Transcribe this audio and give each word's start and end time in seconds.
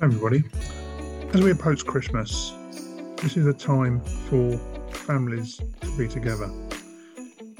everybody. 0.00 0.44
As 1.34 1.42
we 1.42 1.50
approach 1.50 1.84
Christmas, 1.84 2.52
this 3.16 3.36
is 3.36 3.46
a 3.46 3.52
time 3.52 4.00
for 4.28 4.56
families 4.90 5.60
to 5.80 5.98
be 5.98 6.06
together. 6.06 6.48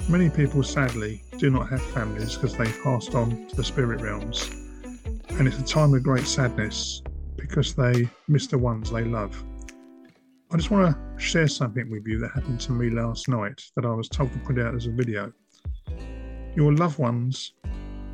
Many 0.07 0.29
people, 0.29 0.63
sadly, 0.63 1.21
do 1.37 1.49
not 1.49 1.69
have 1.69 1.81
families 1.81 2.35
because 2.35 2.55
they've 2.55 2.81
passed 2.81 3.13
on 3.13 3.47
to 3.47 3.55
the 3.55 3.63
spirit 3.63 4.01
realms, 4.01 4.49
and 5.29 5.47
it's 5.47 5.59
a 5.59 5.65
time 5.65 5.93
of 5.93 6.01
great 6.01 6.25
sadness 6.25 7.01
because 7.35 7.75
they 7.75 8.09
miss 8.29 8.47
the 8.47 8.57
ones 8.57 8.89
they 8.89 9.03
love. 9.03 9.43
I 10.51 10.55
just 10.55 10.71
want 10.71 10.95
to 10.95 11.21
share 11.21 11.47
something 11.47 11.91
with 11.91 12.07
you 12.07 12.19
that 12.19 12.31
happened 12.31 12.61
to 12.61 12.71
me 12.71 12.89
last 12.89 13.27
night 13.27 13.61
that 13.75 13.85
I 13.85 13.93
was 13.93 14.07
told 14.07 14.31
to 14.31 14.39
put 14.39 14.57
out 14.59 14.75
as 14.75 14.87
a 14.87 14.91
video. 14.91 15.33
Your 16.55 16.73
loved 16.73 16.99
ones 16.99 17.53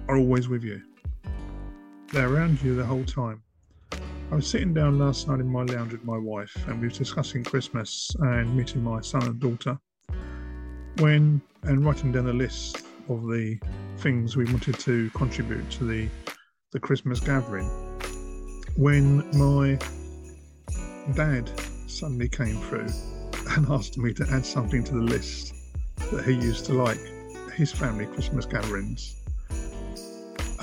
are 0.08 0.18
always 0.18 0.50
with 0.50 0.64
you. 0.64 0.82
They're 2.12 2.28
around 2.28 2.62
you 2.64 2.76
the 2.76 2.86
whole 2.86 3.06
time. 3.06 3.44
I 4.36 4.40
was 4.40 4.48
sitting 4.48 4.74
down 4.74 5.00
last 5.00 5.30
night 5.30 5.40
in 5.40 5.48
my 5.48 5.64
lounge 5.64 5.94
with 5.94 6.04
my 6.04 6.18
wife, 6.18 6.54
and 6.68 6.82
we 6.82 6.88
were 6.88 6.94
discussing 6.94 7.42
Christmas 7.42 8.14
and 8.20 8.54
meeting 8.54 8.84
my 8.84 9.00
son 9.00 9.24
and 9.24 9.40
daughter. 9.40 9.80
When 10.98 11.40
and 11.64 11.86
writing 11.86 12.12
down 12.12 12.28
a 12.28 12.34
list 12.34 12.84
of 13.08 13.28
the 13.28 13.58
things 14.00 14.36
we 14.36 14.44
wanted 14.44 14.78
to 14.80 15.10
contribute 15.12 15.72
to 15.72 15.86
the 15.86 16.10
the 16.74 16.82
Christmas 16.82 17.22
gathering. 17.22 17.66
When 18.76 19.20
my 19.38 19.80
dad 21.14 21.50
suddenly 21.88 22.28
came 22.28 22.58
through 22.58 22.90
and 23.52 23.66
asked 23.72 23.98
me 23.98 24.14
to 24.16 24.28
add 24.32 24.46
something 24.46 24.84
to 24.84 24.96
the 24.96 25.02
list 25.16 25.54
that 26.12 26.26
he 26.26 26.34
used 26.34 26.66
to 26.66 26.74
like 26.74 27.00
his 27.54 27.72
family 27.72 28.06
Christmas 28.06 28.46
gatherings. 28.46 29.16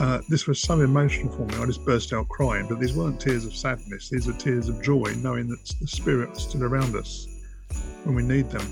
Uh, 0.02 0.20
this 0.28 0.48
was 0.48 0.60
so 0.60 0.80
emotional 0.80 1.32
for 1.32 1.46
me. 1.46 1.54
I 1.62 1.64
just 1.64 1.84
burst 1.84 2.12
out 2.12 2.28
crying. 2.28 2.66
But 2.68 2.80
these 2.80 2.92
weren't 2.92 3.20
tears 3.20 3.44
of 3.44 3.54
sadness. 3.54 4.10
These 4.10 4.28
are 4.28 4.32
tears 4.32 4.68
of 4.68 4.82
joy, 4.82 5.14
knowing 5.18 5.46
that 5.46 5.64
the 5.80 5.86
Spirit 5.86 6.36
still 6.36 6.64
around 6.64 6.96
us 6.96 7.28
when 8.02 8.16
we 8.16 8.24
need 8.24 8.50
them. 8.50 8.66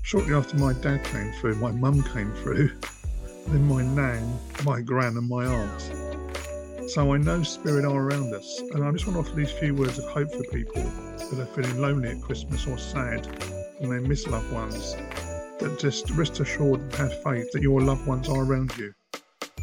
Shortly 0.00 0.32
after 0.32 0.56
my 0.56 0.72
dad 0.72 1.04
came 1.04 1.30
through, 1.32 1.56
my 1.56 1.72
mum 1.72 2.02
came 2.14 2.32
through, 2.36 2.70
then 3.48 3.68
my 3.68 3.82
nan, 3.82 4.38
my 4.64 4.80
gran, 4.80 5.18
and 5.18 5.28
my 5.28 5.44
aunt. 5.44 6.88
So 6.88 7.12
I 7.12 7.18
know 7.18 7.42
Spirit 7.42 7.84
are 7.84 8.04
around 8.08 8.32
us, 8.32 8.62
and 8.70 8.82
I 8.82 8.90
just 8.92 9.06
want 9.06 9.22
to 9.22 9.30
offer 9.30 9.36
these 9.36 9.52
few 9.52 9.74
words 9.74 9.98
of 9.98 10.06
hope 10.06 10.32
for 10.32 10.42
people 10.44 10.84
that 11.18 11.38
are 11.38 11.54
feeling 11.54 11.82
lonely 11.82 12.08
at 12.08 12.22
Christmas 12.22 12.66
or 12.66 12.78
sad 12.78 13.26
and 13.78 13.92
they 13.92 14.08
miss 14.08 14.26
loved 14.26 14.50
ones. 14.50 14.94
That 15.58 15.76
just 15.78 16.08
rest 16.12 16.40
assured 16.40 16.80
and 16.80 16.94
have 16.94 17.22
faith 17.22 17.52
that 17.52 17.60
your 17.60 17.82
loved 17.82 18.06
ones 18.06 18.26
are 18.30 18.42
around 18.42 18.74
you 18.78 18.94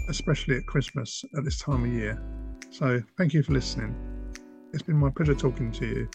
especially 0.09 0.57
at 0.57 0.65
Christmas 0.65 1.23
at 1.38 1.45
this 1.45 1.59
time 1.59 1.83
of 1.83 1.89
year. 1.89 2.21
So, 2.71 3.02
thank 3.17 3.33
you 3.33 3.43
for 3.43 3.53
listening. 3.53 3.95
It's 4.73 4.83
been 4.83 4.97
my 4.97 5.09
pleasure 5.09 5.35
talking 5.35 5.71
to 5.71 5.85
you. 5.85 6.09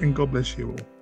And 0.00 0.14
God 0.14 0.32
bless 0.32 0.56
you 0.58 0.70
all. 0.70 0.99